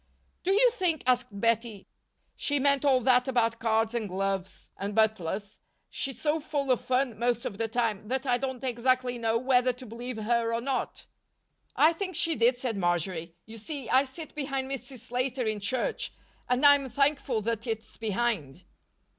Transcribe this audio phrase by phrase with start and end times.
[0.43, 1.85] "Do you think," asked Bettie,
[2.35, 5.59] "she meant all that about cards and gloves and butlers?
[5.91, 9.71] She's so full of fun most of the time that I don't exactly know whether
[9.73, 11.05] to believe her or not."
[11.75, 13.35] "I think she did," said Marjory.
[13.45, 15.01] "You see, I sit behind Mrs.
[15.01, 16.11] Slater in church
[16.49, 18.63] and I'm thankful that it's behind."